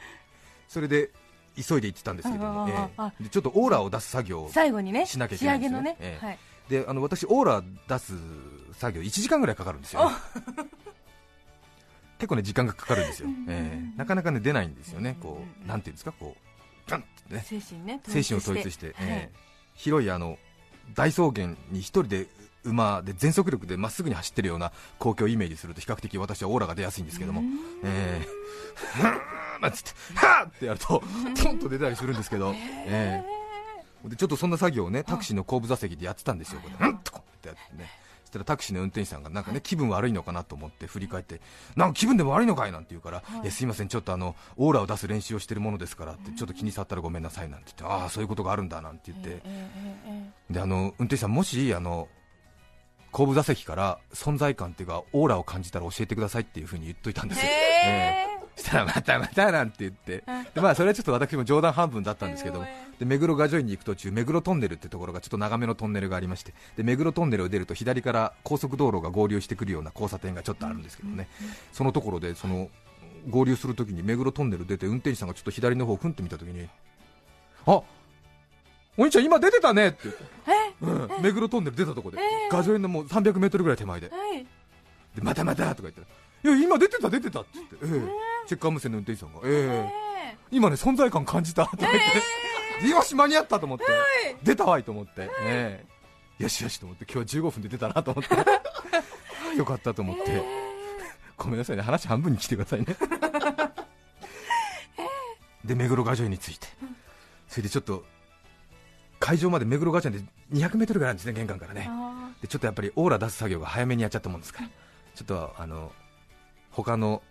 [0.69, 1.11] それで
[1.57, 2.69] 急いで行ってたんですけども、
[3.21, 6.27] えちょっとオーラを出す作業を最後にねしなきゃいけ仕ないんですよ上げのね、ええ。
[6.27, 8.15] はい、であの私、オーラ出す
[8.73, 10.17] 作業1時間ぐらいかかるんですよ、ね、
[12.19, 16.37] 結構ね時間がかかるんですよ、えーなかなかね出ないんですよね、こうなんていうんですか、こ
[16.87, 19.45] うガンってね精神ね精神を統一して、はいえー
[19.77, 20.39] 広いあの
[20.95, 22.27] 大草原に一人で
[22.63, 27.43] 馬で全速力でまっすぐに走ってるような光景をイメージすると比較的私はオーラが出やすいんですけども、
[27.83, 31.03] えー、はーなんつって、はーってやると、
[31.43, 32.55] ポンと出たりするんですけど、
[32.87, 33.45] えー
[34.09, 37.89] でちょっとそんな作業をねタクシーの後部座席でやってたんですよ、これうんとこうってやってね。
[38.35, 41.41] そしたらタクシーの運転手さんがなんかね気分悪いのかなと思って振り返って
[41.77, 49.41] なんか気分でも悪いのかいなんて言うから、すいません、ちょっとあのオーラを出す練習をしてるものですからってちょっと気に障ったらごめんなさいなんて言ってああそういうことがあるんだなんて言って、
[50.51, 52.09] であの運転手さん、もしあの
[53.13, 57.53] 後部座席から存在感っていうかオーラを感じたら教えてくださいっていうふうに言っといたんですよ、
[58.57, 62.67] したらまたまたなんて言って、でまあ、それはちょっと私も冗談半分だったんですけども、
[62.99, 71.29] で目黒雅叙園に行く途中、目黒トンネルってところがちょっと長めのトンネルがありまして、で目黒トンネルを出ると左から高速道路が合流してくるような交差点がちょっとあるんですけどね、
[71.73, 72.69] そのところでその
[73.29, 76.69] 合流するときに目黒トンネル出て、運転手さんがちょっと左の方をふんって見たときに、
[77.67, 77.83] あ
[78.97, 80.23] お兄ちゃん、今出てたねって言って、
[80.83, 82.19] うん、目黒トンネル出たとこで、
[82.51, 84.47] 雅叙園のもう300メートルぐらい手前で、はい。
[85.17, 86.07] でまたまたとか言ったら、
[86.45, 87.51] いや、今出てた、出てたって。
[87.55, 87.91] 言って、ええ。
[88.47, 90.37] チェッカー無線の運転手さんが、ええ。
[90.51, 91.65] 今ね、存在感感じた。
[91.65, 91.93] とか言っ
[92.83, 93.85] て、よし、間に合ったと思って、
[94.43, 95.85] 出たわいと思って、え
[96.39, 96.43] え。
[96.43, 100.45] よしよしと思って、今日は15分で出たなと思って、よかったと思って、
[101.39, 102.87] ごめんなさいね、話半分に来てくださいね。
[105.65, 106.67] で、目黒雅叙園に着いて、
[107.49, 108.05] それでちょっと、
[109.19, 111.87] 会場まで目黒雅叙園で200メートルぐらいあるんですね、玄関からね。
[111.89, 114.69] あでちょっとやっぱりオーラ出す作業が早めにやっちゃったもんですから、
[115.15, 115.93] ちょっとあの
[116.75, 117.23] 他の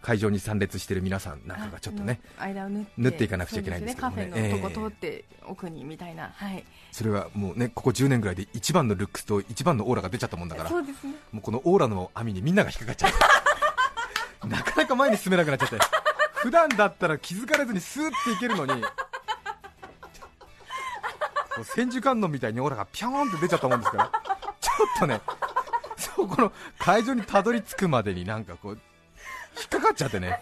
[0.00, 4.22] 会場に参列してる皆さんなんかがちょっとね、間を縫って縫っていかなくちゃいけないんですけどもね。
[4.24, 6.64] そうですカフェのとこ通って奥にみたいな、はい。
[6.92, 11.14] それはもうねここ10年ぐらいで一番のルックスと一番のオーラが出ちゃったもんだから、そうですね。
[11.32, 13.10] もうこのオーラの網にみんなが引っかかっちゃっ
[14.42, 15.76] て、なかなか前に進めなくなっちゃって、
[16.36, 18.82] 普段だったら気づかれずにスーっていけるのに。
[21.74, 24.10] 千手観音みたいにオーラがピョーンって出ちゃったもんですから、
[24.60, 25.39] ちょっとね、そ
[26.26, 28.78] この会場にたどり着くまでになんかこう、
[29.58, 30.40] 引っかかっちゃってね、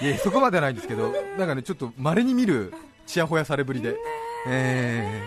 [0.00, 2.72] いやそこまではないんですけど、なんかね、ちょっと稀に見る
[3.06, 3.96] ちやほやされぶりで、
[4.46, 5.22] え。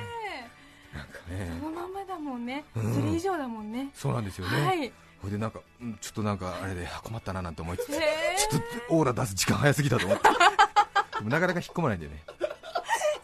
[0.93, 2.93] ー、なんかね、そのままだもんね、うん。
[2.93, 3.89] それ以上だもんね。
[3.93, 4.65] そうなんですよね。
[4.65, 4.91] はい。
[5.21, 10.29] ほいでなんか、うんちょっとなんかあれであ困ったななんて思いつつ、ちょっとオーラ出す時間早すぎたと思って、
[11.19, 12.23] でもなかなか引っ込まないんでね、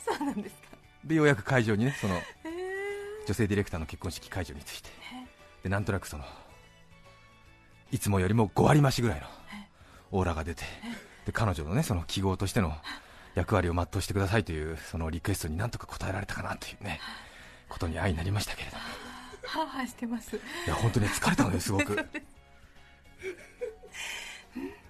[0.05, 0.61] そうなんですか。
[1.03, 2.23] でようやく会場にね、そのへ
[3.25, 4.89] 女性ディレクターの結婚式会場に着いて、
[5.63, 6.23] でなんとなくその
[7.91, 9.27] いつもよりも5割増しぐらいの
[10.11, 10.63] オーラが出て
[11.25, 12.73] で彼女のねその記号としての
[13.35, 16.99] 役割を全うしてくださいというそのリクエストになんとか応えられたかなというね
[17.69, 18.83] ことに愛になりましたけれども。
[19.43, 20.35] はあはあしてます。
[20.35, 21.95] いや本当に疲れたのよすごく。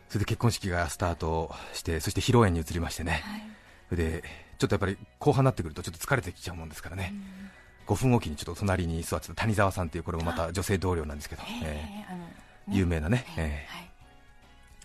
[0.10, 3.24] それで結婚式がスタートしてそして披露宴に移りましてね、
[3.90, 4.24] それで
[4.58, 7.14] ちょっとやっぱり後半になってくるとちょっと疲れてきちゃうもんですからね、
[7.88, 12.12] 5分おきにちょっと隣に座ってた谷沢さんというこれもまた女性同僚なんですけど、ええ。
[12.12, 12.28] ーあのー
[12.70, 13.92] 有名なね、えはい。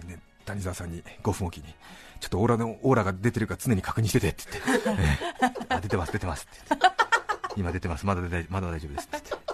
[0.07, 1.65] ーね谷沢さんに5分おきに
[2.21, 6.87] ちょっとオーラのオーラが出てるか常に確認しててって言って、 えーあ出てます出てますって言って。
[7.57, 9.47] 今出てますまだ出てまだ大丈夫ですって言って。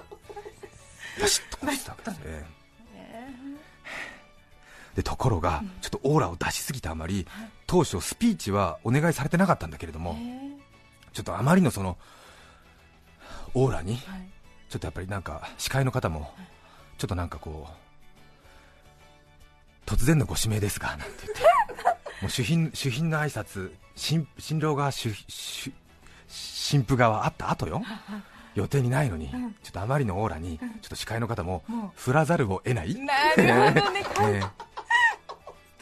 [4.95, 7.27] でところが、ちょっとオーラを出しすぎたあまり、
[7.67, 10.53] 当初、スピーチはお願いされてなかったんだけれども、えー。
[11.15, 11.97] ちょっとあまりのその
[13.55, 14.29] オーラに、はい。
[14.69, 16.33] ちょっとやっぱりなんか司会の方も、
[16.99, 17.69] ちょっとなんかこ
[19.87, 21.43] う、突然のご指名ですが なんて言って、
[22.23, 25.73] もう主賓主賓の挨拶新新郎が主主
[26.29, 27.83] 新婦側あった後よ、
[28.55, 29.39] 予定にないのに、ちょ
[29.69, 32.95] っとあまりのオーラに、ちょっと司会の方もも振らざるを得ない。
[32.95, 34.05] なるほどね。
[34.21, 34.51] えー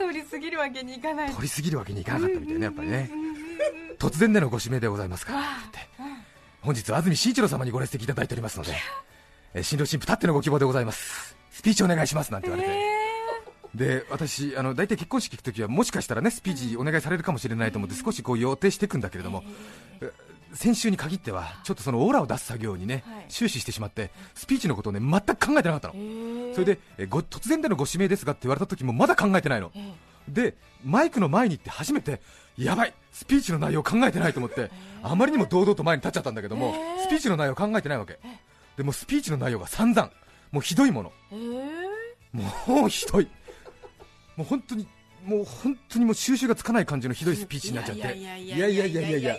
[0.01, 1.31] 通り過ぎるわけにいかない。
[1.31, 3.11] 取りすぎるわけにいかなかったみたいね、やっぱりね、
[3.99, 5.90] 突然でのご指名でございますからって、
[6.63, 8.73] 本日は安住紳一郎様にご列席いただいておりますので、
[9.55, 12.79] えー新郎新婦たってのご希望でございます、スピーチお願いしますなんて言われて、
[13.75, 19.43] で私、あの大体結婚式行くときは、もしかしたらねスピーチお願いされるかもしれないと思って、少しこう予定していくんだけれども、
[20.03, 20.13] え
[20.53, 23.25] 先週に限っては、ちょっとそのオーラを出す作業にね、はい。
[23.29, 25.95] 終始してしまって、スピーチのことをね全く考えてなかったの。
[26.55, 29.73] それでえご突然でのご指名ですがって言われた時もまだ考えてないの、
[30.29, 32.21] でマイクの前に行って初めて
[32.57, 34.71] やばいスピーチの内容考えてないと思って
[35.03, 38.19] あまりにも堂々と前に立っちゃったんだけどもスピーチの内容考えてないわけ。
[38.77, 40.11] でもうスピーチの内容が散々
[40.53, 41.13] もうひどいもの。
[41.33, 42.71] えー。
[42.81, 43.29] もうひどい。
[44.37, 44.87] もう本当に
[45.25, 48.01] もう本当にもう収集がつかない感じのひどいスピーチになっちゃって。
[48.17, 49.37] いやいいやいやいやいや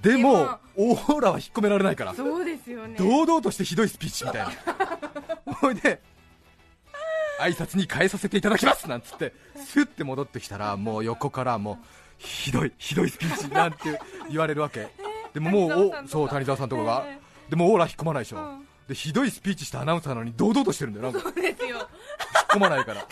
[0.00, 2.14] でもオーラは引っ込められないから。
[2.14, 2.96] そうですよね。
[2.96, 5.54] 堂々としてひどいスピーチみたいな。
[5.54, 6.00] ほいで
[7.40, 11.86] 挨拶に変えさせていただきますなんつってスッて戻ってきたらもう横からもう
[12.18, 14.00] ひどいひどいスピーチなんて
[14.30, 14.88] 言われるわけ。
[15.34, 17.04] でももうおそう谷沢さんとかが。
[17.06, 17.18] え
[17.50, 18.66] でもオーラ引っ込まないでしょ、うん。
[18.88, 21.28] でひどいスピーチしたアナウンサーなのに堂々としてるんだよなんか。
[21.28, 21.78] 引っそうですよ。
[21.78, 21.88] かっ
[22.48, 23.02] 込まないから。
[23.06, 23.08] こ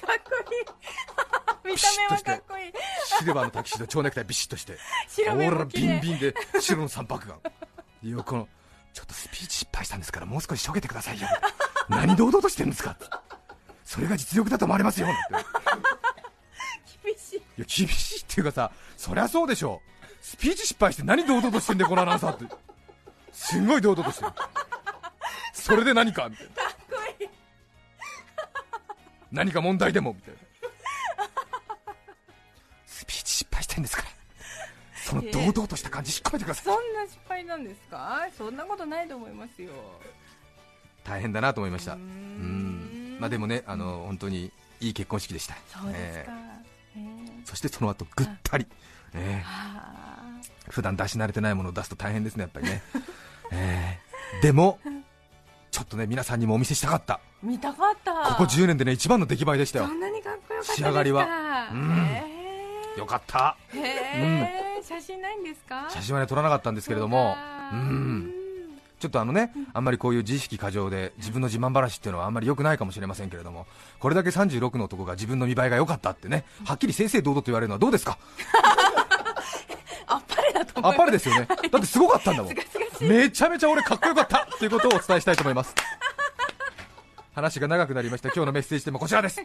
[1.67, 1.73] いい。
[1.73, 2.73] 見た目はかっこいい。
[3.19, 4.73] シルバーのタキシード蝶ネクタイビシッとして。
[4.73, 7.39] オーラビンビンで白の三白眼。
[8.03, 8.49] 横の
[8.93, 11.29] ちょっとスピーチ失敗したんですからもう少ししょげてくださいよ。
[11.89, 12.97] 何堂々としてるんですか
[13.85, 15.49] それが実力だと思われますよなんて
[17.05, 17.37] 厳しい。
[17.37, 19.83] いや厳しいっていうかさそりゃそうでしょ。
[20.21, 22.55] スピーチ失敗して何堂々としてんだよこのアナウンサーって。
[23.33, 24.31] すんごい堂々としてる。
[25.53, 26.53] それで何かみたいな。
[26.55, 27.29] かっこいい。
[29.33, 30.41] 何か問題でもみたいな。
[32.87, 34.09] スピーチ失敗してんですから。
[35.05, 36.65] その堂々とした感じ引っ込めてください。
[36.65, 38.27] そんな失敗なんですか？
[38.39, 39.71] そんなことないと思いますよ。
[41.03, 41.95] 大変だなと思いました。
[41.95, 43.17] うん。
[43.17, 43.19] ん。
[43.21, 45.55] まあでもねあの本当にいい結婚式でした。
[45.69, 46.27] そうですか。
[46.27, 46.31] ええ。
[46.71, 46.74] ー
[47.45, 48.67] そしてその後ぐったり、
[49.15, 50.71] えー。
[50.71, 52.83] 普段出し慣れてないものを出すと大変ですねやっぱりね、
[53.53, 54.79] えーでも
[55.71, 57.21] ちょっとね皆さんにもお見せしたかった。
[57.43, 58.13] 見たかった。
[58.13, 59.87] ここ10年でね一番の出来栄えでしたよ。
[59.87, 60.75] そんなにかっこよかったですか。
[60.77, 61.69] 仕上がりは。
[61.73, 61.93] うん。
[61.99, 62.25] へ
[62.97, 63.57] よかった。
[63.73, 63.81] ー。
[63.85, 65.87] へー写真ないんですか？
[65.91, 67.37] 写真はね撮らなかったんですけれども。
[67.73, 68.33] ううんん
[69.05, 73.67] ちょっとあのね、あんまりこういう自意識過剰で自分の自慢話っていうのはあんまり良くないかもしれませんけれども、
[73.99, 78.17] これだけ36の男が自分の見栄えが良かったってね、はっきり正々堂々と言われるのはどうですか、
[80.07, 82.55] あっぱれだと思あっぱれですよね、だってすごかったんだもん。
[83.07, 85.75] めちゃめちゃ俺かっこよかったっていうことをお伝えしたいと思います。
[87.35, 89.45] 話が長くなりました、今日のメッセージテーマこちらです。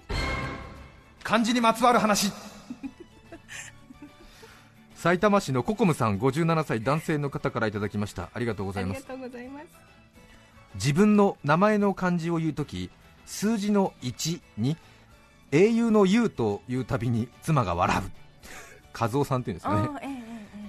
[1.22, 2.32] 漢字にまつわる話。
[5.00, 8.30] 埼玉市のココムさん57歳男性の方からいただきました。
[8.34, 9.08] ありがとうございます。
[10.76, 12.90] 自分の名前の漢字を言うとき
[13.26, 14.76] 数字の1に
[15.54, 18.12] 英雄の雄というたびに妻が笑う。
[19.00, 20.16] 和夫さんっていうんですかね、あーええええ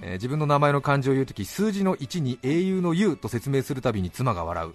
[0.03, 4.73] えー自分の名前の漢字を言うとき数字の1に英雄の雄と説明するたびに妻が笑う。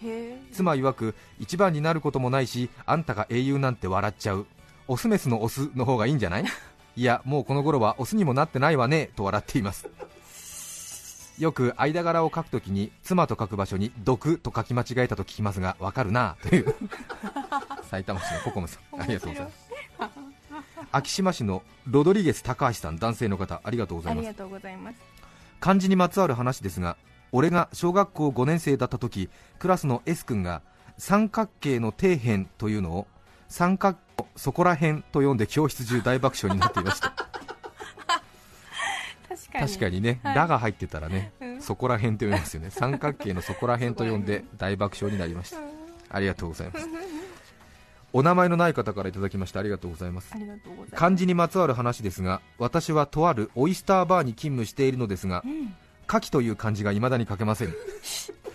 [0.53, 4.47] 妻曰く一番になることもないしあんたが英雄なんて笑っちゃう。
[4.87, 6.45] オスメスのオスの方がいいんじゃない？
[6.97, 9.87] いやもうこの頃はオスにもなってないわねと笑っています。
[11.39, 16.75] よく間柄を書くときに妻と書く場所に毒と書き間違えたと聞きますがわかるなという。
[17.91, 19.01] 埼玉市のココムさん。
[19.01, 19.67] ありがとうございます。
[20.93, 24.99] 昭島市のロドリゲス高橋さん男性の方ありがとうございます。
[25.61, 26.97] 漢字にまつわる話ですが
[27.33, 29.29] 俺が小学校5年生だった時
[29.59, 30.63] クラスの S 君が
[30.97, 33.07] 三角形の底辺というのを
[33.49, 33.99] 三角
[34.37, 37.11] そこら辺と読んで教室中大爆笑になっていました。
[39.29, 39.67] 確かに。
[39.69, 40.35] 確かにね、はい。
[40.35, 41.63] らが入ってたらね、うん。
[41.63, 42.71] そこら辺と読みますよね。
[42.75, 45.59] 三角形のそこら辺と読んで大爆笑になりました。
[46.11, 46.89] ありがとうございます。
[48.13, 50.33] お名前のない方からいただきましてありがとうございます。
[50.95, 55.75] 漢字にまつわる話ですが私はとあるオイスターバーに勤務しているのですがうん。
[56.09, 57.75] 牡蠣という漢字が未だに書けません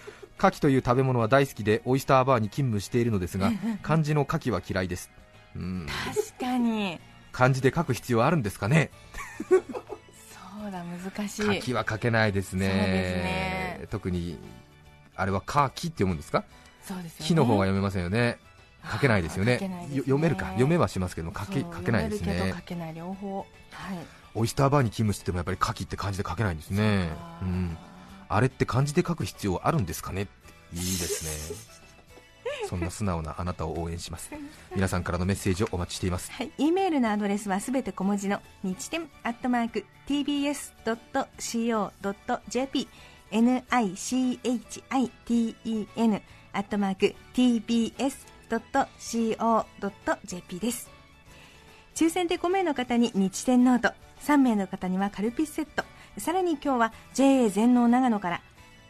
[0.41, 3.51] 牡蠣という食べ物は大好きでオイスターバーに勤務しているのですが
[3.83, 5.11] 漢字の牡蠣は嫌いです。
[5.55, 5.87] うん。
[5.87, 6.99] 確かに。
[7.31, 8.89] 漢字で書く必要あるんですかね？
[9.49, 9.57] そ
[10.67, 11.59] うだ難しい。
[11.59, 12.67] 牡蠣は書けないですね。
[12.67, 13.87] ですね。
[13.91, 14.37] 特に
[15.15, 16.43] あれはカーキって読むんですか？
[16.83, 17.25] そうですよね。
[17.27, 18.37] 火の方が読めませんよね。
[18.91, 19.57] 書けないですよね。
[19.59, 19.87] ね。
[19.93, 20.47] よ読めるか。
[20.47, 22.33] 読めはしますけど書け書けないですね。
[22.33, 22.93] 読めるけど書けない。
[22.95, 23.37] 両方。
[23.37, 23.47] はい。
[24.33, 27.09] オイスターバーに勤務しててもやっぱり牡蠣って漢字で書けないんですね。
[27.41, 27.77] うん
[28.35, 30.27] あれって漢字で書く必要あるんですかね？
[30.73, 31.31] いいですね。
[32.69, 34.29] そんな素直なあなたを応援します。
[34.75, 36.31] 皆さんからのメッセージをお待ちしています。
[36.31, 42.87] はい、E メールのアドレスはすべて小文字の日天アットマーク tbs.co.jp
[43.31, 46.21] nichiten
[46.53, 47.15] アットマーク
[49.31, 50.89] tbs.co.jp です。
[51.95, 53.93] 抽選で5名の方に日天ノート。
[54.21, 55.83] 3名の方にはカルピスセット
[56.17, 58.41] さらに今日は JA 全農長野から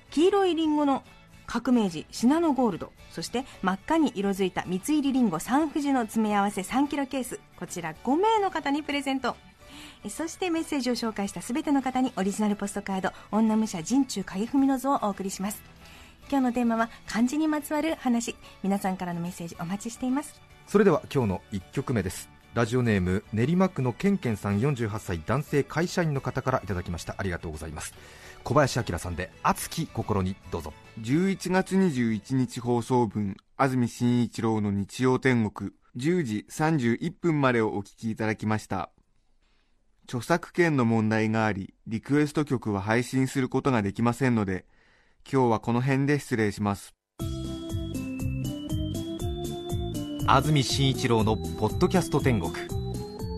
[0.09, 1.03] 黄色いりんごの
[1.45, 9.35] 革命児シナノゴールドそして真っ赤に色づいた蜜入りりんごサンふじの詰め合わせ3キロケースこちら5名の方にプレゼント。
[10.09, 15.61] そしてメッセージを紹介したすべての方にオリジナルポストカード女武者陣中影文の図をお送りします。
[16.29, 18.35] 今日のテーマは漢字にまつわる話。
[18.63, 20.41] 皆さんからのメッセージお待ちしています。
[20.67, 22.40] それでは今日の1曲目です。
[22.53, 27.15] ラジオネーム練馬区のケンケンさん48歳男性会社員の方からいただきました。
[27.17, 27.93] ありがとうございます。
[28.43, 30.73] 小林明さんで熱き心にどうぞ。
[30.99, 38.89] 11月21日放送分安住紳一郎の日曜天国10時31分までをお聞きいただきました。
[40.03, 44.65] 著作権の問題がありリクエスト曲は配信することができませんので
[45.31, 47.00] 今日はこの辺で失礼します。
[50.27, 52.53] 安住紳一郎のポッドキャスト天国。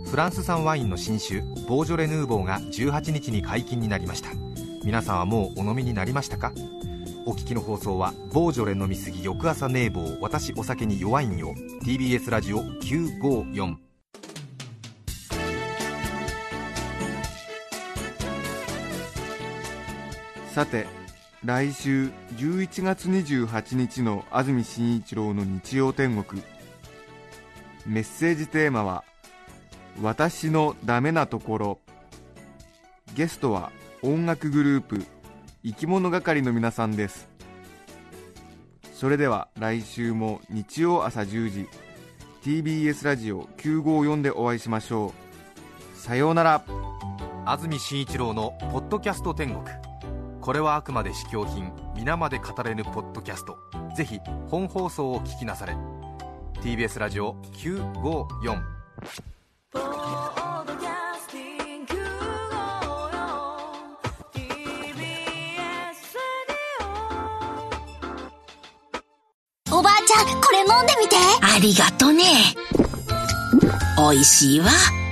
[0.06, 4.30] フランス産ワインの新酒ボージョレ・ヌーボーが18日に解禁になりました。
[4.84, 6.52] 皆さんはもうお飲みになりましたか？
[7.26, 11.56] お聞きの放送はボージョレ飲みすぎ翌朝寝坊私お酒に弱いんよ。
[11.84, 13.76] TBS ラジオ954
[20.54, 20.86] さて
[21.44, 26.44] 来週11月28日の安住紳一郎の日曜天国。
[27.86, 29.04] メッセージテーマは
[30.02, 31.80] 「私のダメなところ」
[33.16, 35.06] ゲストは音楽グループ
[35.64, 37.30] 生き物係の皆さんです。
[38.94, 41.68] それでは来週も日曜朝10時
[42.42, 45.14] TBS ラジオ954でお会いしましょ
[45.96, 46.00] う。
[46.00, 46.64] さようなら。
[47.46, 49.64] 安住紳一郎の「ポッドキャスト天国」
[50.40, 53.58] これはあくまで試供品皆まで語れぬポッドキャスト。
[53.96, 54.20] ぜひ
[54.50, 55.76] 本放送を聞きなされ。
[56.64, 58.62] TBS ラジオ954
[59.70, 61.94] ポッドキャスティング
[64.32, 64.48] TBS
[69.74, 71.18] おばあちゃん、これ飲んでみて。
[71.42, 72.24] ありがとね。
[74.00, 74.68] おいしいわ。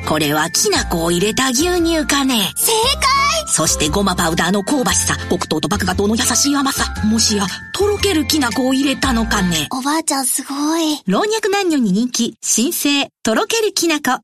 [0.07, 2.53] これはきな粉を入れた牛乳かね。
[2.55, 6.85] 正解そしてごまパウダーの香ばしさ、黒糖と麦芽糖の優しい甘さ。
[7.05, 9.67] もしや、とろけるきな粉を入れたのかね。
[9.71, 11.01] おばあちゃんすごい。
[11.07, 14.21] 老若男女に人気、新生、とろけるきな粉。